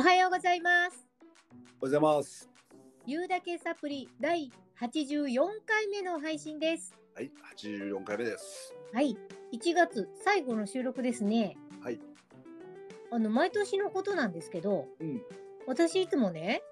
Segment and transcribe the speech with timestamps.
[0.00, 1.06] おはようございます。
[1.20, 2.48] おはようございます。
[3.04, 6.94] ゆうだけサプリ第84回目の配信です。
[7.14, 8.74] はい、84回目です。
[8.94, 9.14] はい、
[9.52, 11.58] 1月最後の収録ですね。
[11.84, 12.00] はい。
[13.10, 15.20] あの毎年のことなんですけど、うん。
[15.66, 16.62] 私いつもね、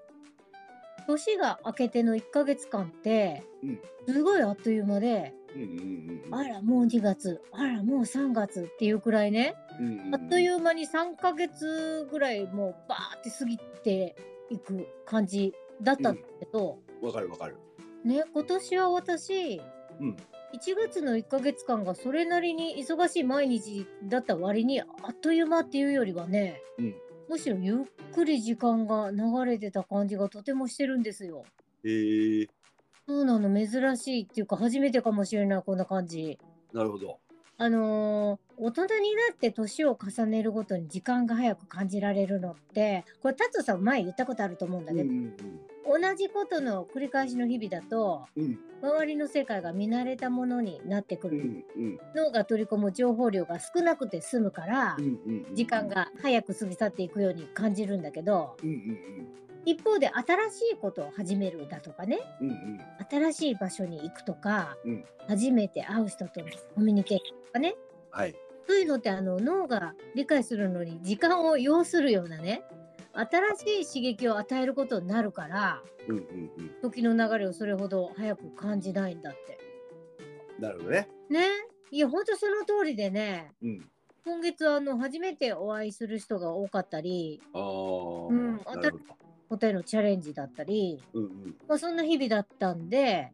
[1.07, 6.35] 年が明けての1ヶ月間って、うんすごいあっという間で、うんうんうん。
[6.35, 10.15] あらもう2月、あらもう3月っていうくらいね、うんうん。
[10.15, 14.17] あっというう間に3ヶ月ぐらいもうバーって過ぎて
[14.51, 17.57] いく感じだったんだけど、わかるわかる。
[18.05, 19.61] ね今年は私、
[20.01, 20.17] うん
[20.55, 26.95] 1月の1ヶ月間がそれなりに忙しい毎日だった割にあっという間っていうよりはねうん。
[27.29, 31.45] むしろゆっくり時間が流れてた感じがとてもしてるんですよ。
[31.85, 32.49] えー、
[33.09, 36.39] そうなの珍しいっていうか初めてかもしれないこんな感じ。
[36.75, 37.19] なるほど。
[37.57, 45.33] あのー大人になって年を重ねるごとに時間が早く感じられるのってこれ達さん前言ったことあると思うんだけど、うん
[45.91, 48.59] 同じことの繰り返しの日々だとうんうん。
[48.83, 55.55] 周りの世界が見慣れたものになってくる、うんうん脳が取り込む情報量が少なくて済むから、うんうんうん。
[55.55, 55.89] 時間。
[55.89, 59.29] が早く過ぎ去っていくように感じるんだけどうんうん
[59.69, 62.49] 一方で新しいことを始めるだとかねうん。
[62.49, 62.81] うんうん。
[63.11, 67.75] 新しい場所に行くとか、うん初めて会う人とのコミュニケーションとかね
[68.11, 68.35] はい。
[68.67, 72.63] そういうのってあの脳が理解するのに時間を要するようなね
[73.13, 76.71] 新しい刺激を与えることになるからうんうんうん。
[76.81, 79.59] 時の流れをそれほど早く感じないんだって。
[80.59, 81.09] なるほどね。
[81.29, 81.47] ね
[81.91, 83.91] いやほんとその通りでねうん。
[84.25, 87.63] 今月あの初めてお会いする人が多かったりああ。
[88.31, 89.28] うんなるほど。
[89.49, 91.57] 答えのチャレンジだったり、うんうん。
[91.67, 93.33] まあ、そんな日々だったんで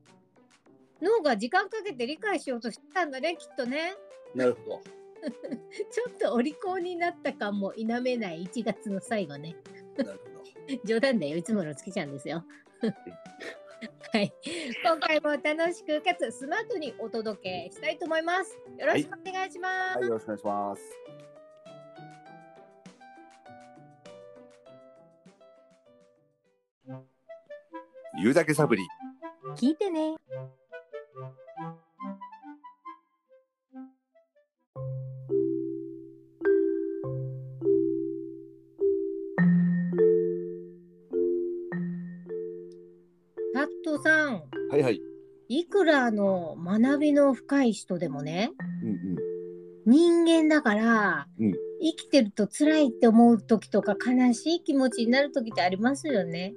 [1.03, 3.95] 脳が時間かけて理解しようとしてたんだねきっとね
[4.35, 4.83] なるほど。
[5.25, 9.57] ちょっとお利口になった感も否めない1月の最後ね
[9.97, 10.35] なるほど。
[10.85, 12.45] 冗談だよいつもの月ちゃんですよ
[14.12, 14.33] はい
[14.85, 21.33] 今回も楽しくかつスマートにお届けしたいと思いますよろしくお願いします、はい、よろしくお願いします。
[28.17, 28.83] 言うだけサブリ。
[29.57, 30.17] 聞いてね
[43.55, 45.01] タットさんはいはい。
[45.48, 48.51] いくらあの学びの深い人でもね
[48.83, 49.17] うんうん。
[49.86, 56.55] 人間だから、うん生きてると辛いって思う時とか悲しい気持ちになる時ってありますよね。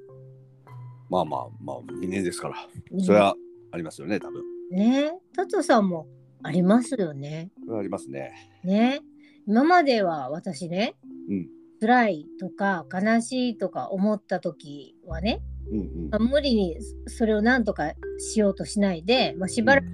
[1.09, 2.55] まあまあまあ、人間ですから。
[3.03, 3.35] それは
[3.71, 4.43] ありますよね、多分。
[4.71, 6.07] ねタットさんも
[6.43, 7.51] ありますよね。
[7.77, 8.33] ありますね。
[8.63, 9.01] ね
[9.47, 10.95] 今までは私ね、
[11.29, 15.41] うん辛いとか悲しいとか思った時はね、
[15.71, 16.19] うんうんまあ。
[16.19, 19.87] 無理にそれを何とかしようとしないで、まあ、しばらく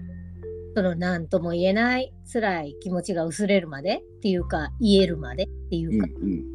[0.76, 6.53] その何とも言えない辛い気持ちが薄れるまでっていうか言えるまでっていうか、うんうん。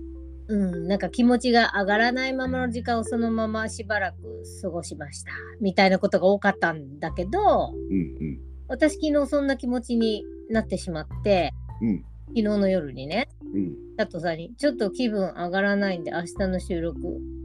[0.88, 4.16] うん、なんか気持ちが上がらないままの時間をそのまましばらく
[4.62, 8.40] 過ごしましたみたいなことが多かったんだけどうんうん。
[8.68, 13.74] 私昨日そんな気持ちになってしまってうん昨日の夜にねうん。
[13.96, 17.00] 佐藤さんに「ちょっと気分上がらないんで明日の収録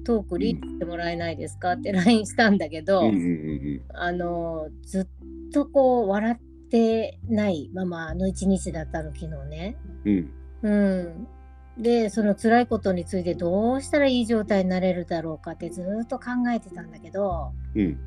[0.06, 9.78] トークリードしてもらえないですか?」って LINE したんだけど、うんうんうんあのずっとこう笑ってないままの一日だったの昨日ね。
[10.06, 10.30] うん。
[10.64, 11.28] うん。
[11.78, 17.97] うん、でその辛いことについてどうしたらいい状態になれるだろうかってずっと考えてたんだけどうん。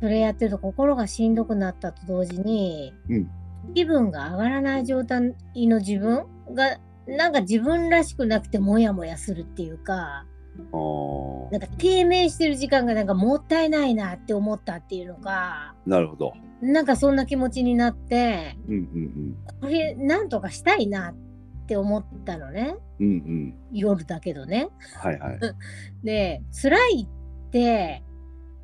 [0.00, 3.30] それやってると心がしんどくなったと同時に、うん
[3.74, 10.26] 気分が上がらない状態の自分がなんか自分らしくなくてモヤモヤするっていうか。
[11.50, 16.32] なんか低迷してる時間がなんかもったいないなって思ったっていうのがなるほど。
[16.62, 21.14] なんかそんな気持ちになってうんうんこれなんとかしたいなっ
[21.66, 23.06] て思ったのねうん。
[23.06, 23.54] うんうん。
[23.72, 24.68] 夜だけどね。
[24.96, 25.38] はいはい。
[26.04, 28.02] で辛いって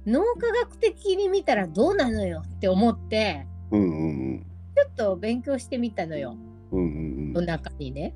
[0.07, 4.41] 脳科学的に見たらどうなのよって思ってうんうんうん。
[4.41, 6.37] ちょっと勉強してみたのよ
[6.71, 6.87] うんう
[7.31, 8.15] んの中にね。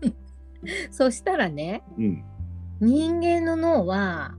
[0.90, 2.04] そしたらねうん。
[2.04, 2.24] うん。
[2.80, 4.34] 人間の脳は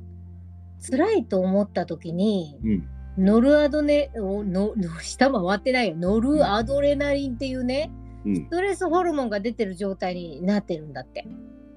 [0.89, 2.89] 辛いと思った時にうん。
[3.17, 11.27] ノルアドネおのの下回ってないよノルアドレナリンっていうねうんストレスホルモンが出てる状態になってるんだって。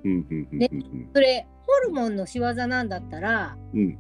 [0.05, 3.99] うんうんうんねうんそれホルモンの仕業なんだったらうん。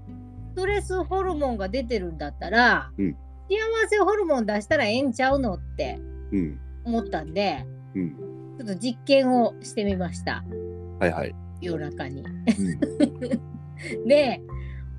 [0.55, 3.17] ストレスホルモンが出てるんだったら、うん
[3.51, 3.57] 幸
[3.89, 5.99] せホルモン出したらええんちゃうのって
[6.33, 6.61] うん。
[6.85, 7.65] 思ったんで
[7.95, 8.11] うん。
[8.59, 10.45] ちょっと実験をしてみました。
[11.01, 11.35] はいはい。
[11.61, 12.23] 夜中に。
[12.23, 13.49] うん
[14.09, 14.41] で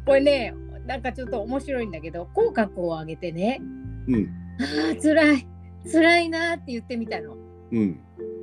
[0.06, 0.54] これね
[0.88, 3.60] なんかちょっと面白いんだけど口角を上げてね
[4.08, 4.30] うん
[4.60, 5.48] 「あー辛い
[5.92, 7.36] 辛いな」って言ってみたの。
[7.72, 8.00] うん。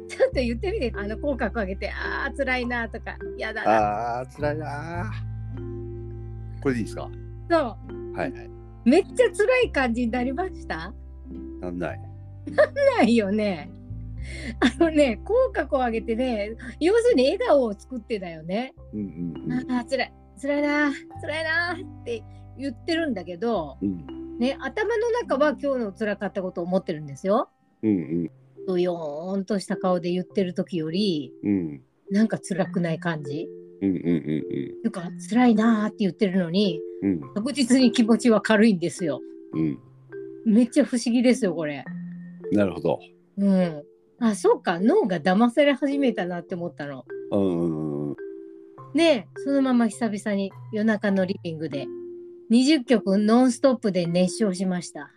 [0.08, 0.92] ちょっと言ってみて。
[0.96, 4.20] あの口角上げて「あー辛いな」とか「やだな。
[4.20, 6.60] あー辛いなー。
[6.62, 7.10] これでいいですか」
[7.50, 7.76] そは
[8.14, 8.30] いはい。
[8.30, 8.50] う
[8.84, 10.94] めっちゃ辛い感じになりました？
[11.60, 12.00] なんない。
[12.98, 13.70] ないよね。
[14.60, 18.74] あのね口角を上げてね要するに笑顔を作ってだよね。
[18.94, 20.12] うんうんあー辛い。
[20.40, 22.22] 辛いな辛いなって
[22.58, 24.06] 言ってるんだけど、うん
[24.38, 27.48] ね、頭の中は今日の辛かったことを思ってるんですよ。
[27.82, 28.30] うん
[28.68, 33.48] うよーんとした顔で言ってる時よりうんうんなんか辛くない感じ
[33.82, 39.20] うんうんうんなんか辛いなーって言ってるのにうん確実に気持ちは軽いんですよ。
[39.52, 39.78] うん
[40.44, 41.84] めっちゃ不思議ですよこれ。
[42.52, 43.00] なるほど
[43.38, 43.82] うん。
[44.18, 47.04] あそうか脳が騙され始めたなって思ったの。
[47.30, 48.16] うんうんうん
[48.94, 51.86] でそのまま久々に夜中のリビングで
[52.50, 55.10] 20曲ノンストップで熱唱しました。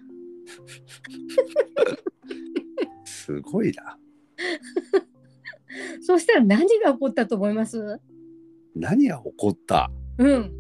[3.05, 3.97] すごいな
[6.01, 7.99] そしたら何が起こったと思います？
[8.75, 9.91] 何が起こった？
[10.17, 10.51] うん。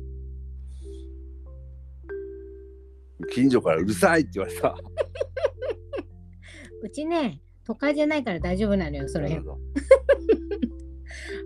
[3.33, 4.75] 近所からうるさいって言われた
[6.81, 9.45] うちね都会じゃないから大丈夫なのよその辺。
[9.45, 9.57] なるほ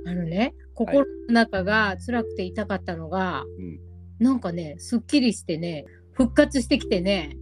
[0.06, 3.80] ど あのね心の中が辛くて痛かったのが、うん
[4.24, 7.36] なんかねすっきりしてね復活してきてね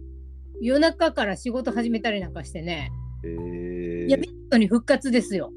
[0.60, 2.90] 夜中から仕事始めたりなんかしてね、
[3.24, 5.50] えいや見事に復活ですよ。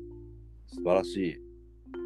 [0.68, 1.38] 素晴らしい。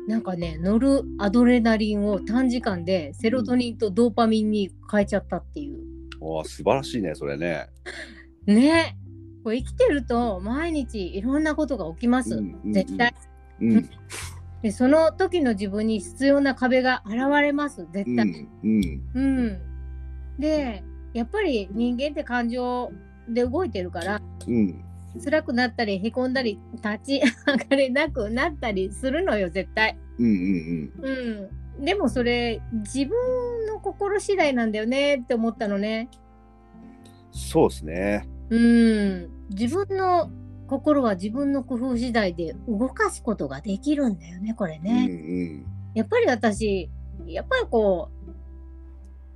[0.09, 5.79] なんかね乗るアドレナリンを短時間でセロトニンとドーパミンに変えちゃったっていう。
[6.19, 7.67] おー素晴らしいねそれね。
[8.45, 8.97] ね。
[9.43, 12.73] これ生きてると毎日いろんなことが起きます、うんうん。
[12.73, 13.13] 絶対。
[13.61, 13.89] うん
[14.61, 18.25] でその時の自分に必要な壁が現れます絶対。
[18.63, 19.21] うんうん。
[19.21, 19.61] うん、
[20.39, 20.83] で
[21.13, 22.91] やっぱり人間って感情
[23.29, 24.83] で動いてるからうん。
[25.23, 29.97] 辛くなったりへこんだり立ち上がれなくなったりするのよ絶対。
[30.19, 36.09] うんうんうん、でもそれ自分の心次第なんだよねって思ったのね。
[37.31, 38.27] そうですね。
[38.49, 40.29] うん、自分の
[40.69, 45.65] 心は自分の工夫次第で動かすことができるんだよねこれうんね。
[45.95, 46.89] やっぱり私
[47.25, 48.09] やっぱりこ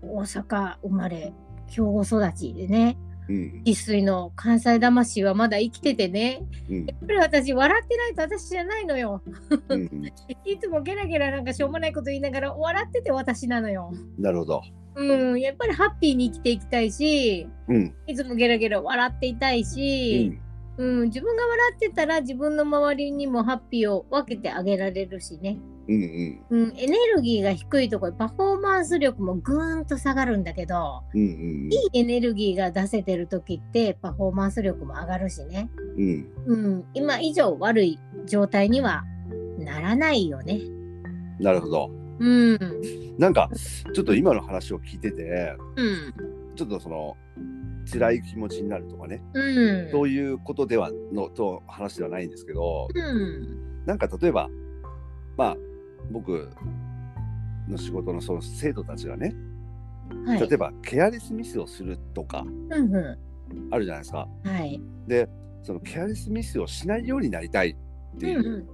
[0.03, 1.33] う大阪生まれ
[1.67, 2.97] 兵庫育ちでね
[3.27, 3.35] うん。
[3.35, 6.85] うん生粋の関西魂はまだ生きててねうん。
[6.85, 9.23] やっぱり私笑ってないと私じゃないのよ。
[9.69, 10.13] うん。
[10.45, 13.91] いつもゲラゲラなんかしょうもないこと言いながら笑ってて私なのよ。
[14.19, 14.61] なるほど。
[14.95, 15.39] うん。
[15.39, 17.95] やっぱりハッピーに生きていきたいしうん。
[18.05, 26.63] いつもゲラゲラ笑っていたいし、うん自分が笑ってたら自分の周りにもハッピーを分けてあげられるしね、うんうん。
[26.63, 31.73] うん、エネルギーが低いところパフォーマンス力もぐーんと下がるんだけどうんうん。
[31.73, 36.27] いいエネルギーが出せてる時ってパフォーマンス力も上がるしね、うん。
[36.47, 39.03] うん、今以上悪い状態には
[39.59, 40.59] ならないよね。
[41.39, 41.91] なるほど。
[42.19, 42.59] うん、
[43.17, 43.49] なんか
[43.93, 46.13] ちょっと今の話を聞いててうん、
[46.55, 47.17] ちょっとその
[47.85, 54.49] 辛い気持ちになるとかね、うん、そういうことではのと話ではないんですけど、うん、なんか例えば
[55.37, 55.57] まあ
[56.11, 56.49] 僕
[57.67, 59.33] の仕事のその生徒たちがね、
[60.25, 63.19] はい、例えばケアレスミスをするとかうん、う
[63.71, 64.27] あるじゃないですか。
[64.43, 65.27] ん、はい、で
[65.61, 68.67] そのケアレスミスをしないようになりたいってうん、いう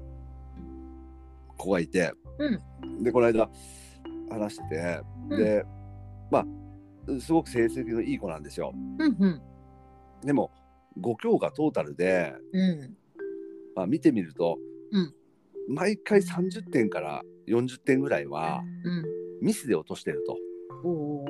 [1.57, 3.03] 子がいて、うん。
[3.03, 3.49] でこの間
[4.29, 5.37] 話してて、うん。
[5.37, 5.65] で
[6.31, 6.45] まあ
[7.19, 8.73] すごく成績のいい子なんですよ。
[8.73, 9.41] うん、うん、
[10.25, 10.51] でも
[10.99, 12.97] 5教科トータルで、うん、
[13.75, 14.57] まあ、見てみると、
[14.91, 15.13] うん
[15.71, 19.05] 毎回30点から40点ぐらいはうん、
[19.39, 20.35] ミスで落としてると。
[20.83, 21.27] おー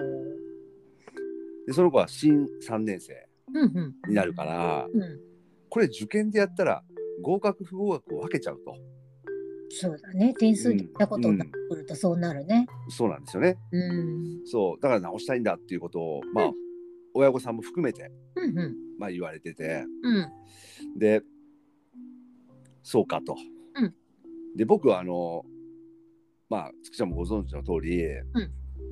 [1.67, 5.19] でその子は新3年生うん、うん、になるからうん。
[5.69, 6.83] これ受験でやったら
[7.21, 8.75] 合格不合格を分けちゃうと。
[9.69, 10.33] そうだね。
[10.33, 12.67] 点数でったことになってくるとそうなるね。
[12.89, 13.57] そうなんですよね。
[13.71, 14.41] うん。
[14.45, 16.53] そうだから直したいんだっていうことをまあ、うん
[17.11, 18.75] 親御さんも含めて、うんうん。
[18.99, 20.99] まあ、言われててうん。
[20.99, 21.23] で
[22.83, 23.35] そうかと。
[23.75, 23.93] うん
[24.55, 25.43] で僕はあの
[26.49, 28.19] まあ月ちゃんもご存知の通り、ん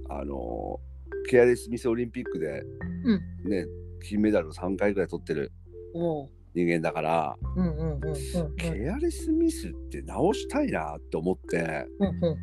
[0.09, 0.79] あの
[1.29, 2.63] ケアレスミスオリンピックで、
[3.43, 3.65] うね
[4.07, 5.51] 金メダルを3回ぐらい取ってる
[5.93, 6.29] おう。
[6.57, 8.55] 人間だから、うんうんうんうんうん。
[8.55, 12.35] ケアレスミスって直したいなって思ってうんうん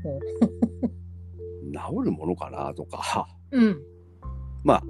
[1.73, 3.65] 治るものかなとかうん。
[3.65, 3.83] うん。
[4.63, 4.83] まあ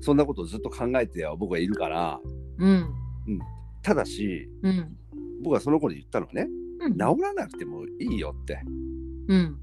[0.00, 2.20] そんなことをずっと考えては僕はいるから
[2.58, 2.88] うん。
[3.82, 4.96] ただしうん。
[5.42, 6.46] 僕はその子に言ったのはね
[6.80, 6.92] うん。
[6.92, 8.60] 治らなくてもいいよって
[9.26, 9.58] ううん。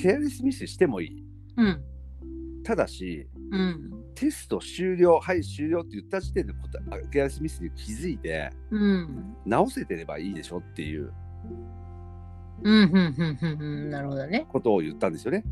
[0.00, 1.24] ケアレスミスしてもいい。
[1.58, 1.84] うん。
[2.64, 3.90] ただし、うん。
[4.18, 6.52] テスト終了、はい、終了って言った時点で
[7.12, 9.36] ケアレスミスに気づいて、うん。
[9.46, 11.12] 直せてればいいでしょっていう
[12.64, 12.82] うん。
[12.82, 12.90] うん。
[12.92, 13.38] うん。
[13.40, 13.62] うん。
[13.62, 13.90] うん。
[13.90, 14.44] なるほどね。
[14.48, 15.44] ことを言ったんですよね。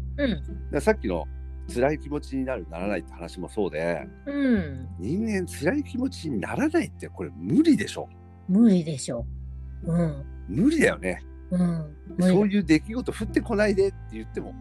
[0.72, 0.80] うん。
[0.80, 1.26] さっきの
[1.72, 4.88] 辛い気持ちになる、ならないって話もそうで、うん。
[4.98, 8.08] 人間辛い気持ちにならないってこれ無理でしょ。
[8.48, 9.24] 無理でしょ。
[9.84, 10.24] うん。
[10.48, 11.22] 無理だよね。
[11.52, 11.96] うん。
[12.20, 14.52] そういう出来事降ってこないでって言っても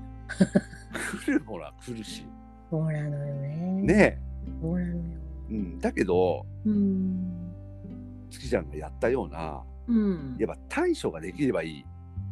[1.25, 2.23] 来るものは来るし。
[2.75, 3.81] そうなのよね。。
[3.83, 4.21] ね
[4.61, 4.99] そうなのよ。
[5.49, 5.53] え。
[5.53, 7.53] うん、だけど、うん。
[8.29, 10.35] 月ちゃんがやったような、うん。
[10.37, 11.85] やっぱ対処ができればいい。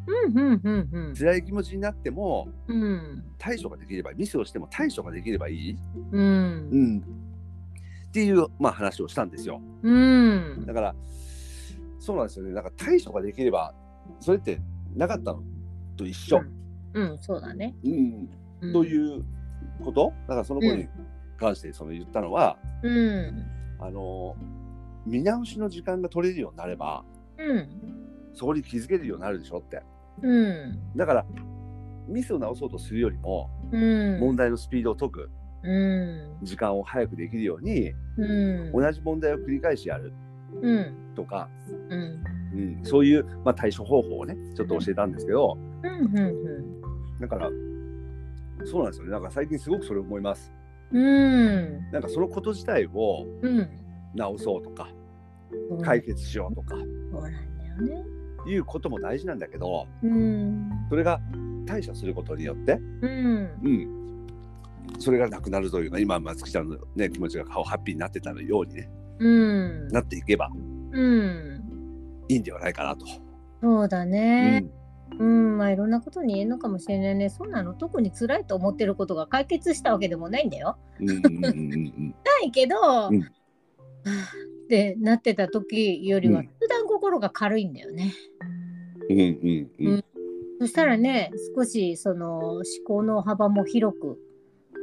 [0.06, 0.38] うん。
[0.38, 0.62] うん。
[0.62, 0.90] うん。
[0.92, 1.16] うん。
[1.16, 3.24] 辛い気持ちになってもうん。
[3.38, 4.18] 対処ができればいい。
[4.18, 5.78] ミスをしても対処ができればいい。
[6.12, 6.78] うんう。
[6.78, 7.00] ん。
[7.00, 9.62] っていう、まあ、話をしたんですよ。
[9.82, 10.74] うんだ。
[10.74, 10.96] から、
[12.00, 12.52] そうなんですよね。
[12.52, 13.74] なんか対処ができれば、
[14.20, 14.60] それって
[14.94, 15.42] なかったの
[15.96, 16.44] と一緒。
[16.94, 17.18] うん。
[17.20, 17.74] そうだね。
[17.86, 18.30] うん。
[18.62, 19.24] うんという
[19.84, 20.14] こと？
[20.28, 20.88] だからその子に
[21.38, 23.46] 関してその言ったのは、うん。
[23.80, 24.36] あの
[25.06, 27.04] 見直しの時間が取れるようになれば
[27.38, 27.70] うん。
[28.34, 29.82] そこに気づけるようになるでしょって
[30.22, 30.80] うん。
[30.96, 31.26] だから
[32.08, 34.20] ミスを直そうとするよりもうん。
[34.20, 35.30] 問題のスピードを解く
[35.64, 36.38] うん。
[36.44, 38.72] 時間を早くできるようにうん。
[38.72, 40.14] 同じ問題を繰り返しやる
[40.62, 40.94] うん。
[41.16, 41.50] とか、
[41.90, 42.24] うん。
[42.54, 46.18] うん、そういう、まあ、対処方法をねちょっと教えたんですけどうん。
[46.18, 46.22] う
[47.18, 47.20] ん。
[47.20, 47.50] だから
[48.66, 50.54] そうなんですよねなんか最近すごくそれ思います
[50.92, 51.92] うん。
[51.92, 53.70] なんかそのこと自体をうん。
[54.16, 54.88] 直そうとか
[55.72, 55.82] うん。
[55.82, 56.76] 解決しようとか
[57.12, 58.04] そうなんだよね。
[58.46, 60.70] いうことも大事なんだけどうん。
[60.90, 61.20] それが
[61.66, 63.50] 対処することによって、うん。
[63.64, 64.28] うん、
[65.00, 69.88] それがなくなるというか今松木ちゃんの、ね、気持ちが顔ハッピーになってたように、ね、うん。
[69.88, 70.50] なっていけば
[70.92, 71.64] うん。
[72.28, 73.06] いいんではないかなと。
[73.62, 74.60] そうだうね。
[74.60, 74.70] ん
[75.18, 75.58] うん。
[75.58, 77.30] まあいろんなことに言えるのかもしれないね。
[77.30, 77.74] そうなの。
[77.74, 80.78] 特に辛いと思ってることが解決したわけでもないんだよ。
[81.00, 81.12] な
[82.44, 88.14] いけど、はうんぁってなってた時よりはうん普段心が軽いんだよね。
[89.10, 90.06] うんうんうん
[90.60, 94.18] そしたらね、少しその思考の幅も広く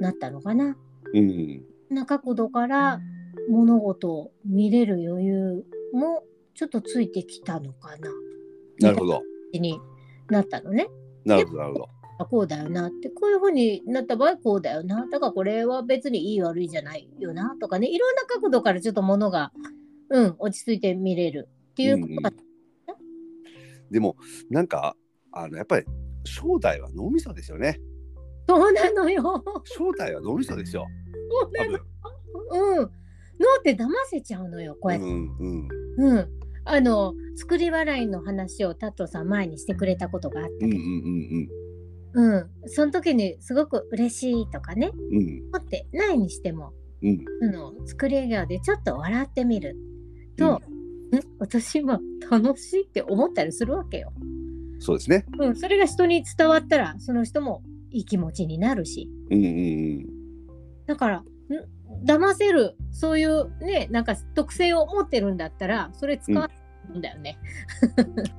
[0.01, 0.77] なったのかな。
[1.13, 3.01] うんな角度から
[3.49, 6.23] 物事を見れる余裕も
[6.55, 8.11] ちょっとついてきたのかな。
[8.81, 9.23] なるほど
[9.53, 9.81] に
[10.31, 10.89] なったのね。
[11.25, 11.89] なるほどなるほど。
[12.19, 19.53] あこうだよなってこういうふうになった場合こうだよなだからこれは別にいい悪いじゃないよなとかねいろんな角度からちょっと物が
[20.11, 22.31] うん落ち着いて見れるっていうことが、
[23.91, 24.17] でも
[24.51, 24.97] なんか
[25.33, 25.87] あのやっぱり
[26.25, 27.81] 正体は脳みそですよね。
[28.49, 29.43] そうなのよ。
[29.65, 30.87] 正体は脳みそですよ。
[31.31, 31.79] そうなの
[32.51, 32.77] うん。
[32.77, 35.07] 脳って騙せちゃうのよこうやって。
[35.07, 36.40] うんうんうん。
[36.65, 41.53] あの作り笑いの話をタットさん前にしてくれたことがあったうんうけんど、
[42.13, 42.51] うん。
[42.67, 44.91] その時にすごく嬉しいとかね。
[44.95, 45.17] うん。
[45.17, 47.25] うん思ってないにしてもうん。
[47.41, 49.77] その作り笑顔でちょっと笑ってみる。
[50.37, 50.61] と、
[51.13, 51.21] え？
[51.39, 51.99] 私今
[52.31, 54.13] 楽しいって思ったりするわけよ。
[54.79, 55.27] そうですね。
[55.39, 59.11] うん、それが人に伝わったらその人もいい気持ちになるし。
[59.31, 60.07] うんうんうん。
[60.87, 61.25] だからん？
[62.05, 67.39] 騙せるそういうねなんか特性を持ってるんだったらそれ使うんだよね。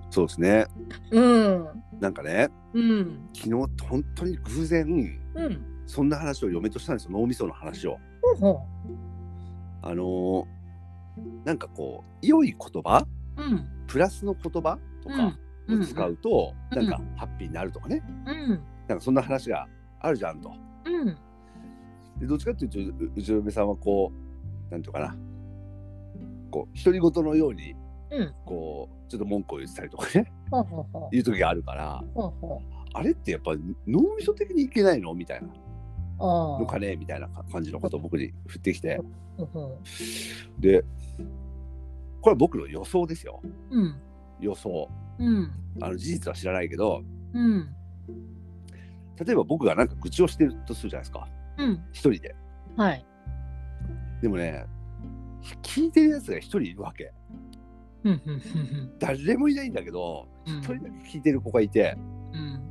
[0.10, 0.66] そうですね。
[1.12, 1.68] うん。
[2.00, 3.30] なんかねうん。
[3.34, 5.66] 昨日本当に偶然うん。
[5.86, 7.12] そんな話を嫁としたんですよ。
[7.12, 7.98] 脳みその話を。
[8.22, 8.62] ほうほ
[9.84, 10.46] あのー
[11.44, 13.06] なんかこう良い言葉
[13.38, 13.68] ううん。
[13.88, 15.38] プラスの言葉とか
[15.70, 16.78] を使うと、うん。
[16.78, 18.02] なんかハッピーになるとかね。
[18.26, 18.50] うん。
[18.88, 19.68] なんかそんな話が
[20.00, 20.54] あるじゃんと。
[20.86, 21.18] うん
[22.22, 24.14] でどっちかっていうとううちの嫁さんはこ
[24.70, 25.18] うなんていうかな。
[26.52, 27.76] こう独り言のように
[28.12, 28.34] うん。
[28.46, 30.32] こうちょっと文句を言ってたりとかね。
[31.12, 32.04] いう時があるから
[32.94, 33.56] あれってやっぱ
[33.88, 35.14] 脳みそ的にいけないの？
[35.14, 35.48] みたいな。
[36.20, 36.96] のかね？
[36.96, 39.02] みたいな感じのことを僕に振ってきて。
[40.60, 40.84] で
[42.22, 43.42] これは僕の予想ですよ。
[43.72, 43.96] ううん。
[44.40, 44.88] 予想。
[45.18, 45.52] うん。
[45.82, 47.02] あの事実は知らないけど。
[47.34, 47.74] うん。
[49.26, 51.28] 例えば僕がなんか愚痴をしてるとするじゃないですか
[51.58, 51.84] うん。
[51.92, 52.36] 一人で。
[52.78, 53.06] はい。
[54.22, 54.66] でもね
[55.64, 57.12] 聞いてるやつが一人いるわけ。
[59.00, 60.58] 誰もいないんだけどうん。
[60.60, 61.98] 一人だけ聞いてる子がいて。
[62.34, 62.62] うん。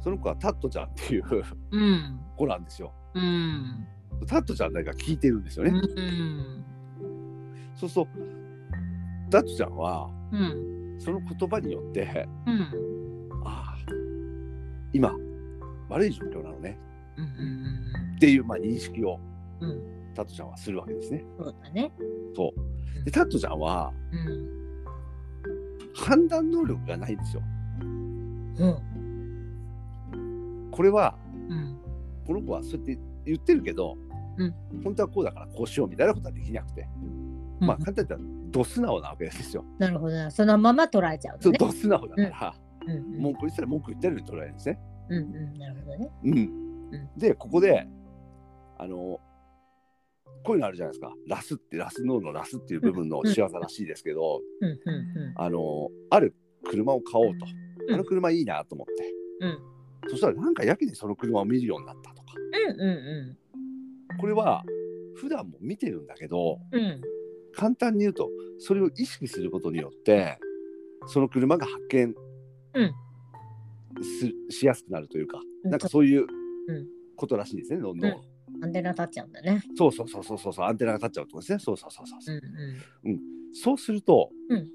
[0.00, 1.24] その子はタットちゃんっていう
[1.72, 2.20] うん。
[2.36, 2.92] 子なんですよ。
[3.14, 3.86] うん。
[4.26, 6.64] タットちゃんだけが聞いてるんですよね、うん。
[7.74, 8.10] そうすると
[9.30, 10.96] タットちゃんはうん。
[10.98, 13.30] その言葉によってうん。
[13.44, 13.76] ああ
[14.92, 15.12] 今
[15.88, 16.42] 悪い状況
[18.16, 19.18] っていう、まあ、認識を
[19.60, 21.24] うんうんタットちゃんはするわけですね。
[21.38, 21.92] そうだね
[22.34, 22.52] そ
[23.00, 24.56] うでタットちゃんはうん
[25.94, 27.42] 判断能力がないんですよ。
[27.80, 28.66] う
[30.14, 30.70] ん。
[30.70, 31.14] これは
[31.48, 31.78] うん。
[32.26, 33.96] この子はそうやって言ってるけど、
[34.36, 34.54] うん
[34.84, 36.88] 本当はこうだからこうしようみたいなことはできなくて、
[37.60, 38.20] まあ簡単に言ったら
[38.50, 39.64] ド素直なわけですよ。
[39.78, 40.30] なるほどな。
[40.30, 41.58] そのまま捉えちゃうのね。
[41.58, 42.54] そうド素直だから、
[42.86, 43.18] うんうん。
[43.20, 44.78] 文句言ってたら文句言ってるように捉えるんですね。
[45.08, 45.58] うんうん。
[45.58, 46.10] なるほどね。
[46.24, 46.65] うんうん
[47.16, 47.86] でここで
[48.78, 49.20] あの
[50.44, 51.12] こういうのあるじゃないですか。
[51.26, 54.40] ラスってラス脳のラスっていう部分の仕業らしいですけど、
[55.36, 57.46] あのある車を買おうと、
[57.88, 57.94] うん。
[57.94, 59.58] あの車いいなと思って、うん。
[60.08, 62.34] そしたらなんかやけにその車を見るようになったとか。
[64.20, 64.64] これは
[65.16, 66.60] 普段も見てるんだけど。
[67.58, 68.28] 簡単に言うと
[68.58, 70.38] それを意識することによって
[71.06, 72.14] その車が発見
[74.50, 75.70] しやすくなるというか、うん。
[75.70, 76.28] なんかそういううん
[77.16, 78.10] ことらしいんですねどんどん、
[78.62, 79.62] アンテナ立っちゃうんだね。
[79.76, 82.40] そうそうそうそうそうそうアンテナが立っちゃうってことですねそうそうそうそう
[83.04, 83.20] うんうん。
[83.54, 84.66] そうすると、うん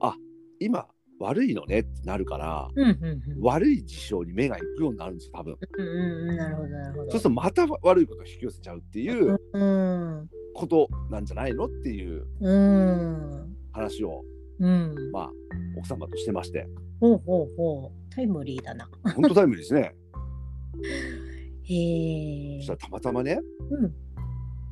[0.00, 0.14] あ
[0.60, 0.86] 今
[1.18, 3.42] 悪いのねってなるから、うんうんうん。
[3.42, 5.56] 悪い事象に目が行くようになるんですよ多分。
[5.78, 6.36] うんうんうん。
[6.36, 7.04] なるほどなるほど。
[7.04, 10.28] そうするとまた悪いことを引き寄せちゃうっていううん。
[10.54, 13.56] ことなんじゃないのっていううん。
[13.72, 14.24] 話を
[14.60, 14.94] うん。
[15.10, 15.30] まあ
[15.78, 16.66] 奥様としてまして
[17.00, 18.14] ほうほうほう。
[18.14, 18.86] タイムリーだな。
[19.14, 19.94] 本当タイムリーですね。
[21.64, 22.72] へえそした。
[22.74, 23.38] らたまたまね
[23.70, 23.92] うん。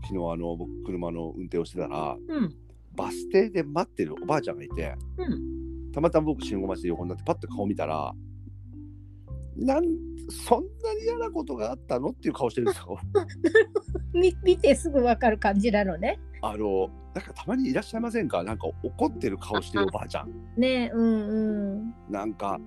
[0.03, 2.55] 昨日あの僕車の運転をしてたらうん。
[2.97, 5.93] バス停で待ってるおばあちゃんがいてうん。
[5.93, 8.13] たまたま僕信号待ちで横になってパッと顔見たら
[9.57, 9.85] なん
[10.29, 12.99] そんなに嫌なことがあったのっていう顔してるんですよ。
[14.13, 16.19] み見てすぐわかる感じなのね。
[16.43, 18.43] あのなんかたまにいらっしゃいませんか？
[18.43, 20.33] なんか怒ってる顔してるおばあちゃん。
[20.57, 21.95] ねうんうん。
[22.11, 22.59] なんか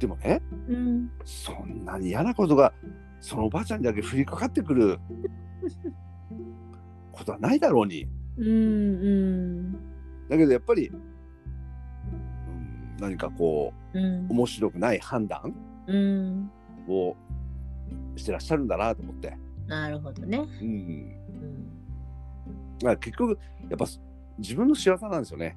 [0.00, 1.10] でもねうん。
[1.24, 2.72] そんなに嫌なことが
[3.20, 4.98] そのおばあちゃんにだけ降りかかってくる
[7.12, 9.72] ことはないだろうにうんうん。
[10.28, 11.00] だけどやっぱり、うん、
[12.98, 14.26] 何かこうんう。
[14.30, 15.54] 面白くない判断
[15.86, 16.50] うん。
[16.88, 17.14] を
[18.16, 19.36] してらっしゃるんだなと思って、
[19.66, 20.38] なるほどね。
[20.62, 20.68] うん、
[22.84, 22.96] うん。
[22.98, 23.84] 結局やっぱ
[24.38, 25.56] 自分の仕業なんですよね。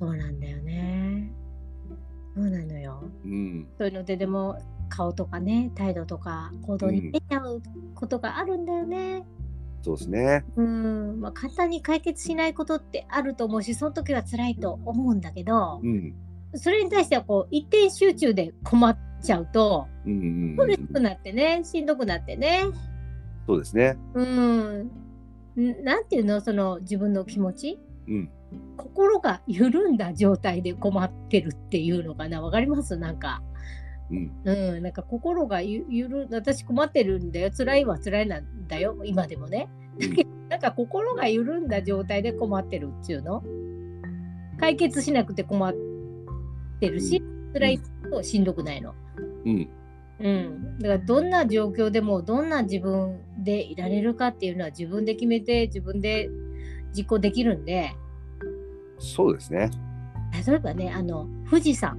[0.00, 0.87] そうなんだよね。
[2.38, 3.02] そうなのよ。
[3.24, 7.60] うん、そういうのででも顔とかね態度とか行動に出ちゃう
[7.96, 9.26] ことがあるんだよね。
[9.82, 10.44] そうですね。
[10.56, 16.14] うん、まあ、簡単に解決しないことってあると思うしその時は辛いと思うんだけどうん、
[16.54, 22.64] それに対してはこう一点集中で困っちゃうとうん、うん、苦しくなってねしんどくなってね。
[23.46, 23.96] そうですね。
[24.14, 24.90] うん、
[25.56, 26.40] んなんていうの？
[26.40, 27.78] その自分の気持ち？
[28.06, 28.30] うん、
[28.76, 32.40] 心が緩んだ状態で困ってるっていうのかな。
[32.40, 32.96] わかります？
[32.96, 33.42] なんか。
[34.10, 37.50] うん、うん、なんか心がゆゆる私困ってるんだよ。
[37.50, 38.96] 辛いは辛いなんだよ。
[39.04, 39.68] 今でもね。
[40.00, 43.42] だけどなんか心が緩んだ状態で困ってるっていうの？
[44.58, 45.74] 解決しなくて困っ
[46.80, 47.80] てるし、辛い
[48.10, 48.94] としんどくないの。
[49.44, 49.68] うん、
[50.20, 56.30] うん、だからどんな状況でもどんな自分でいられるかっていうのは自分で決めて自分で
[56.96, 57.94] 実行できるんで
[58.98, 59.70] そうですね。
[60.46, 61.96] 例えばねあの富士山。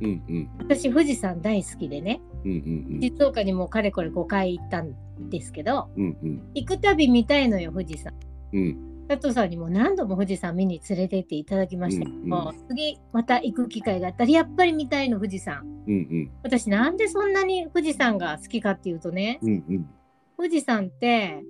[0.00, 2.20] うん、うん、私富士山大好きでね。
[2.44, 2.50] うん、
[2.92, 4.94] うん、静岡にもかれこれ5回行ったん
[5.28, 8.14] ですけどうん、うん、行くたび見たいのよ富士山。
[8.52, 12.06] うん、佐藤さんにも何度も富士山見に連れてっていただきました。
[12.06, 12.66] けど、うんうん。
[12.68, 15.62] 次また行く機会があったらやっぱり見たいの富士山。
[15.86, 19.88] うん、うん、私なんでそんなに富士山が好きかっていうとねうん、うん、
[20.36, 21.42] 富士山って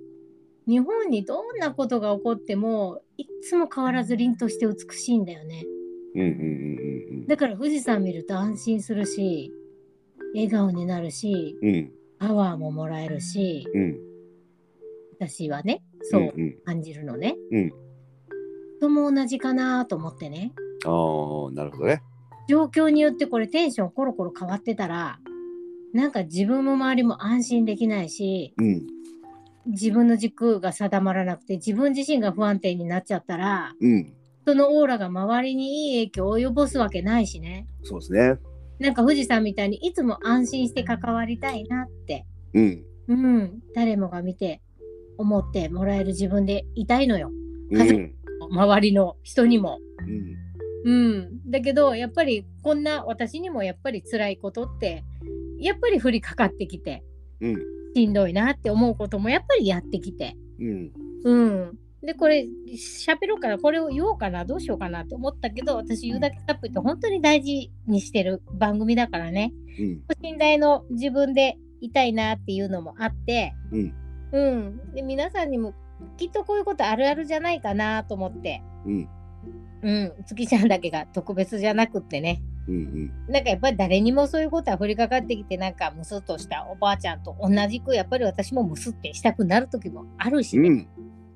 [0.69, 5.63] 日本にどんなことが起こってもいっつも変わらず凛として美しいんだよね。
[6.13, 9.51] うん、うん、うん、だから富士山見ると安心するし
[10.35, 13.97] 笑顔になるしうん、パワーももらえるしうん、
[15.19, 17.35] 私はねそううん、感じるのね。
[17.51, 17.73] うん、
[18.79, 20.53] とも同じかなと思ってね。
[20.85, 22.03] ああ、なるほどね。
[22.47, 25.19] 状況によってこれテンションコロコロ変わってたら
[25.93, 28.87] なんか自分も周りも安心できないしうん、
[29.65, 34.13] 自分の軸が定まらなくて自分自身が不安定になっちゃったらうん、
[34.45, 37.67] そのオーラが周りにいい影響を及ぼすわけないしね。
[37.83, 38.39] そうですね。
[38.79, 42.25] なんか富士山みたいにいつも安心して関わりたいなって。
[42.53, 43.59] うん、うん。
[43.75, 44.61] 誰もが見て
[45.17, 47.29] 思ってもらえる自分でいたいのよ。
[47.71, 48.15] うん、
[48.49, 49.77] 周りの人にも。
[50.85, 55.03] うん、うん、だけどやっぱりこんな私にもやっぱり辛いことって
[55.59, 57.03] やっぱり降りかかってきて
[57.41, 57.57] うん、
[57.95, 60.35] しんどいなって思うこともやっぱりやってきて。
[60.59, 60.91] うん、
[61.23, 61.79] うん。
[62.01, 63.57] でこれ喋ろうかな。
[63.57, 69.51] これを言おうかなどうしようかなって思ったけど私言うだけカップって本当に大事にしてる番組だからね。
[69.79, 73.53] うん、信頼の自分でいたいなっていうのもあって。
[73.71, 73.93] うん、
[74.31, 75.73] うん、で皆さんにも
[76.17, 78.61] きっとこういうことあるあるじゃないかなと思って。
[78.85, 79.09] うん、
[79.81, 80.13] うん。
[80.25, 82.75] 月ちゃんだけが特別じゃなくってねうん
[83.27, 83.33] うん。
[83.33, 90.87] なんかやっぱり誰にもそういうことは降りかかってきてなんかムスッとしたおばあちゃんと同じくやっぱり私もムスってしたくなる時もあるしね、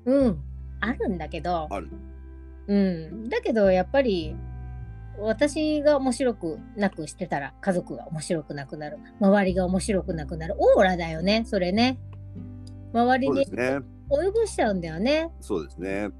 [0.04, 0.26] うん。
[0.26, 0.38] うん、
[0.80, 1.66] あるんだけど。
[1.70, 1.90] ある。
[2.66, 4.34] うん、だけどやっぱり
[5.18, 8.98] 私が面白くなくしてたら家族が面白くなくなる。
[9.20, 10.54] 周りが面白くなくなる。
[10.58, 11.98] オーラだよねそれね。
[12.92, 13.82] 周りに及
[14.32, 15.30] ぼしちゃうんだよね。
[15.40, 16.10] そうですね。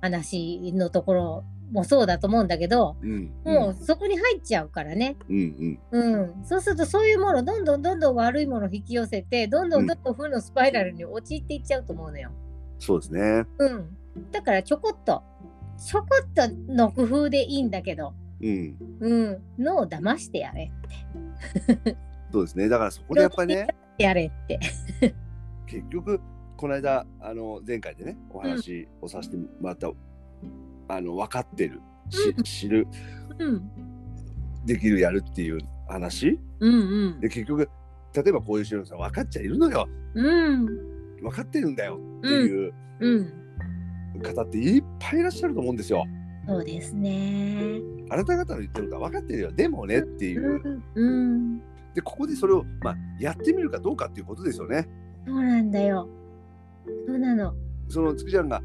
[0.00, 3.32] 話のところもそうだと思うんだけどうん。
[3.44, 6.14] もうそこに入っちゃうからね、うんうん。
[6.14, 12.30] うん、そうするとそういうものどんどんどんどん悪いものを引き寄せてどんどんどんどん負のスパイラルに陥っていっちゃうと思うのよ。
[12.78, 13.46] そうですね。
[13.58, 13.96] うん、
[14.30, 15.22] だからちょこっと
[15.78, 18.76] ちょこっとの工夫でいいんだけど、うん。
[19.00, 20.70] うん、脳を騙してやれ
[22.32, 22.68] そうですね。
[22.68, 24.60] だからそこでやっぱりねやれって。
[25.66, 26.20] 結局
[26.56, 29.90] この間あの前回でねお話をさせてもらった、
[30.88, 31.80] あの分かってる。
[32.08, 32.86] し知る。
[33.38, 33.70] うん。
[34.66, 36.38] できるやるっていう話？
[36.60, 37.20] うんうん。
[37.20, 37.68] で結局
[38.14, 39.88] 例えばこういう人さ分かっちゃいるのよ。
[40.14, 40.66] うん。
[41.20, 43.32] 分かってるんだよっていううん。
[44.22, 46.04] 方っていっぱいいらっしゃると思うんですよ。
[46.46, 47.80] そうですね。
[48.10, 49.52] あなた方の言ってることは分かってるよ。
[49.52, 50.60] でもねっていう。
[50.62, 51.58] うんうん。
[51.94, 54.88] でここでそれを、まあ、やってみるかどうかっていうことですよね。
[55.26, 56.08] そうなんだよ。
[57.06, 57.54] そうなの。
[57.88, 58.62] そのつくちゃんが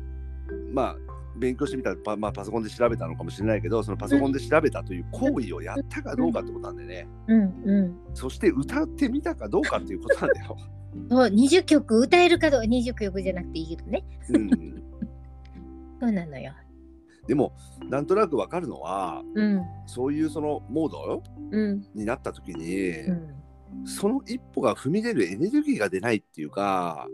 [0.73, 0.97] まあ
[1.39, 7.97] 勉強してみたらパ,、まあ、パソコンで調べたのかもしれないけどそのパソコンで調べたという行為をやったかどうかってことなんでねうんうん。
[8.13, 10.57] そして歌ってみたかどうかっていうことなんだよ。
[11.09, 14.03] そう20曲歌えるかどうか20曲じゃなくていいけどね。
[14.29, 14.49] うん、
[16.01, 16.51] そうなのよ。
[17.27, 17.53] でも
[17.87, 21.23] なんとなく分かるのはうんそういうそのモード？
[21.51, 23.35] うんになった時に、うん。
[23.85, 27.07] その一歩が踏み出るエネルギーが出ないっていうか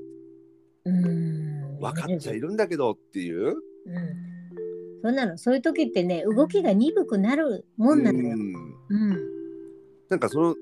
[0.86, 1.80] うん。
[1.80, 3.56] 分かっちゃいるんだけどっていう。
[3.86, 4.26] うん。
[5.04, 5.38] そうなの。
[5.38, 8.36] そういう時ってね、動きが鈍くなるもんなのよ。
[8.36, 9.18] うんうん。
[10.10, 10.56] なんかその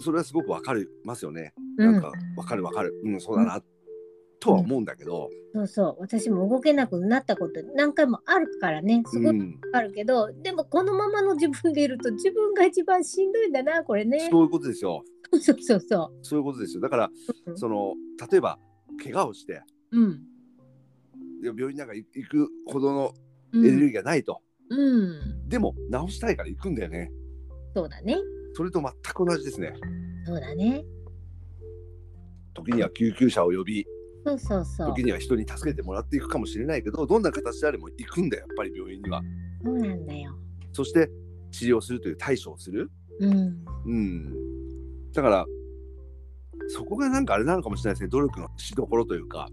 [0.00, 1.52] それはすごく分かりますよね。
[1.78, 3.62] うんなんか分かる分かる、うん、そうだな、
[4.38, 5.96] とは思うんだけど、そうそう。
[6.00, 9.02] 私も動けなくなったこと何回もあるからね。
[9.06, 14.28] すごくうん、あるけど、でもこのままの自分でいると自分が一番しんどいんだな、これね。
[14.30, 15.02] そういうことですよ。
[15.32, 16.80] そうそうそそういうことですよ。
[16.80, 17.10] だから、
[17.46, 17.58] う。
[17.58, 17.94] その
[18.30, 18.58] 例えば
[19.02, 19.62] 怪我をして
[19.92, 20.22] うん。
[21.42, 23.14] 病院なんか行くほどの
[23.52, 23.66] うん。
[23.66, 25.48] エネルギーがないと、うん。
[25.48, 25.74] でも
[26.08, 27.10] 治したいから行くんだよね。
[27.74, 28.16] そうだね。
[28.54, 29.74] それと全く同じですね。
[30.24, 30.84] そうだね。
[32.54, 33.86] 時には救急車を呼び、
[34.24, 34.88] そうそうそう。
[34.88, 39.22] 時には人に助けてもらっていくかもしれないけど、どんな形であれも行くんだよ、やっぱり病院には。
[39.64, 40.32] そうなんだよ。
[40.72, 41.10] そして
[41.50, 42.90] 治療するという対処をする。
[43.20, 43.64] うん。
[43.86, 44.34] うん。
[45.12, 45.46] だから、
[46.68, 49.48] そこがなんかあれなのかもしれないですね、努力のしどころというか、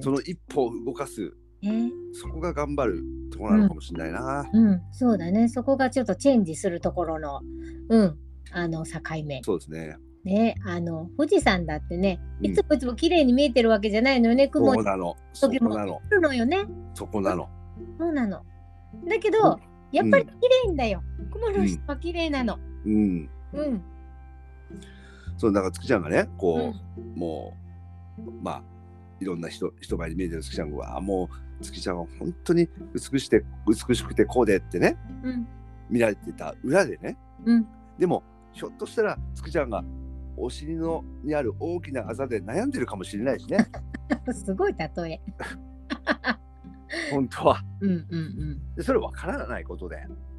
[0.00, 1.32] その一歩を動かす、
[1.62, 1.90] ね。
[2.12, 4.48] そこが頑張るところなのかもしれないな。
[4.52, 4.82] うん。
[4.92, 5.48] そうだね。
[5.48, 7.40] そこがちょっとチェンジするところの、
[7.88, 8.18] うん。
[8.52, 9.42] あの境目。
[9.42, 9.96] そうですね。
[10.24, 10.54] ね。
[10.64, 14.48] あの、富士山だってね、うんいつもいつも綺麗に見えてるわけじゃないのよね。
[14.48, 15.16] 雲にそうなの。
[15.32, 16.00] そ時もこなの。
[16.04, 16.64] あるのよね。
[16.94, 17.48] そこなの。
[17.98, 18.42] そうなの。
[19.08, 19.58] だけど、
[19.92, 20.32] やっぱり綺
[20.66, 21.02] 麗んだよ。
[21.32, 22.58] 雲の下は綺麗なの。
[22.84, 23.30] うん。
[23.52, 23.82] うん。
[25.36, 27.54] そう、だから月ちゃんがね、こう、も
[28.18, 28.62] う、まあ、
[29.20, 31.28] いろんな人人前に見えてる月ちゃんが、も
[31.60, 35.46] う月ちゃんは本当に美しくて美しくてこうでってね、うん。
[35.90, 37.66] 見られてた裏でね、うん。
[37.98, 39.84] でも、ひょっとしたら月ちゃんが
[40.36, 43.66] お尻のにある大きなあざで悩んでるかもしれないしね、
[44.32, 45.20] すごい例え。
[47.10, 47.62] 本当は。
[47.80, 48.74] うんうんうん。
[48.74, 49.96] でそれわからないことで。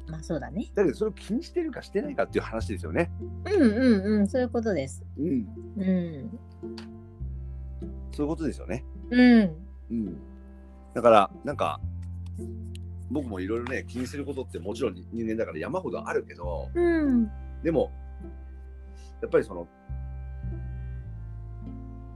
[0.08, 0.70] まあそうだね。
[0.74, 3.10] だけど、それを気にしてるかしてないかっていう話ですよね。
[3.46, 4.28] うんうんうん。
[4.28, 5.04] そういうことです。
[5.18, 5.46] うん。
[5.76, 6.38] うん。
[8.12, 8.84] そういうことですよね。
[9.10, 9.56] うん。
[9.90, 10.16] うん。
[10.94, 11.80] だから、なんか、
[13.10, 17.30] 僕もいろいろね、気にすることってもちろん人間だから山ほどあるけど、うん。
[17.62, 17.90] でも、
[19.20, 19.66] やっぱりその、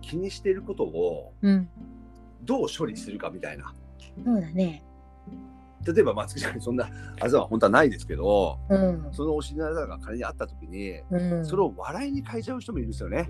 [0.01, 1.69] 気にしていることをうん。
[2.43, 3.75] どう処理するかみたいな。
[4.25, 4.85] そうだね。
[5.87, 6.89] 例えば、松木さんにそんな
[7.21, 9.09] あざは本当はないですけど、うん。
[9.13, 11.45] そのお尻のあざが仮にあった時に、うん。
[11.45, 13.29] それを笑いに変えちゃう人もいるんですよね。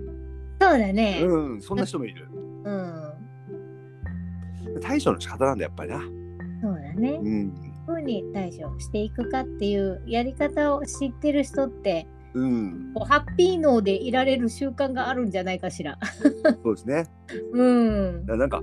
[0.61, 1.21] そうだね。
[1.23, 2.27] うん、そんな人もいる。
[2.65, 3.13] うん。
[4.81, 6.01] 対処の仕方なんだ、やっぱりな。
[6.61, 7.11] そうだね。
[7.11, 7.53] うん。
[7.87, 12.91] どうに対処していくかっていうやり方を知ってる人って、うん。
[12.93, 15.97] こうハッピー脳でいられる習慣があるんじゃないかしら。
[16.63, 17.05] そうですね。
[17.53, 18.25] うん。
[18.25, 18.61] なんか、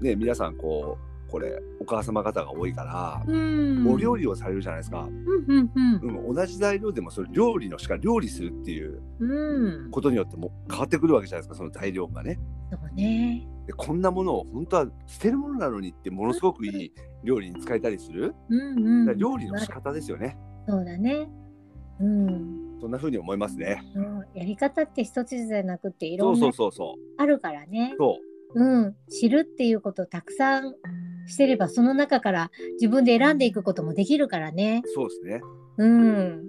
[0.00, 3.86] ね、皆さん、こう、これ、お母様方が多いから、うん。
[3.86, 5.02] お料理をされるじゃないですか。
[5.02, 6.26] うんうんうん。
[6.28, 9.90] うん、同じ材料でもそれ料理のしか料理するっていううん。
[9.90, 12.38] ことによっても変わってくるわけじゃないですかその材料がね
[12.70, 13.46] そうね。
[13.66, 16.92] でこんなものを本当は捨てるものなのにってものすごくいい
[17.24, 19.18] 料理に使えたりするうんうん。
[19.18, 21.28] 料理の仕方ですよね、そうだね。
[22.00, 23.82] うん、そんな風に思いますね。
[23.94, 27.98] うんやり方って一つじゃなくていそうそろんなうそうそあるからねう。。
[27.98, 28.28] そう。
[28.54, 30.74] うん、知るっていうことをたくさん
[31.28, 34.82] してればその中から自分で選んでいくこともできるからね。
[34.94, 35.40] そうですね。
[35.78, 36.48] うん。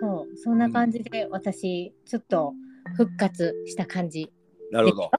[0.00, 2.52] そう、そんな感じで私ちょっと
[2.96, 4.32] 復活した感じ。
[4.70, 5.10] なるほど。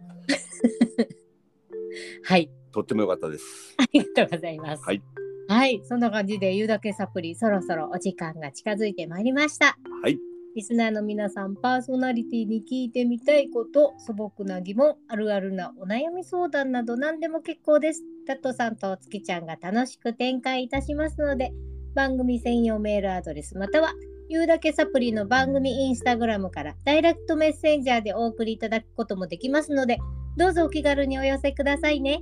[2.23, 2.49] はい。
[2.71, 3.75] とっても良かったです。
[3.77, 4.83] ありがとうございます。
[4.83, 5.01] はい。
[5.47, 9.77] はい、そんな感じで言うだけサプリそろそろお時間が近づいてまいりました。
[10.03, 10.28] はい。
[10.55, 18.01] リスナーの皆さん、パーソナリティに聞いてみたいこと、素朴な疑問、あるあるなお悩み相談など何でも結構です。
[18.25, 21.51] タットさんとお月ちゃんが楽しく展開いたしますので、
[21.93, 23.93] 番組専用メールアドレスまたは、
[24.29, 29.97] 言うだけサプリの番組インスタグラムからダイレクトメッセンジャーでお送りいただくこともできますので、
[30.37, 32.21] どうぞお気軽にお寄せくださいね。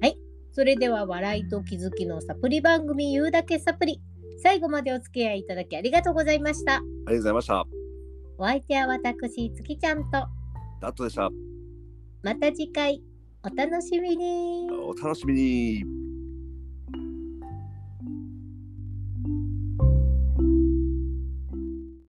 [0.00, 0.18] はい。
[0.52, 4.00] それでは、笑いと気づきのサプリ番組言うだけサプリ。
[4.38, 6.76] 最後までお付き合いいただきありがとうございました。
[6.76, 7.66] ありがとうございました。
[8.38, 10.10] お相手は私、月ちゃんと。
[10.80, 11.30] ダットでした。
[12.22, 13.02] また次回
[13.44, 16.01] お楽しみにお楽しみに。